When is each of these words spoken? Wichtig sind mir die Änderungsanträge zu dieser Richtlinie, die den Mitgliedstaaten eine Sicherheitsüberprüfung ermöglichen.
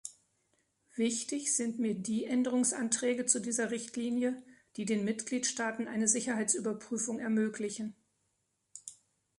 Wichtig 0.95 1.55
sind 1.55 1.77
mir 1.77 1.93
die 1.93 2.25
Änderungsanträge 2.25 3.27
zu 3.27 3.39
dieser 3.39 3.69
Richtlinie, 3.69 4.41
die 4.75 4.85
den 4.85 5.05
Mitgliedstaaten 5.05 5.87
eine 5.87 6.07
Sicherheitsüberprüfung 6.07 7.19
ermöglichen. 7.19 7.95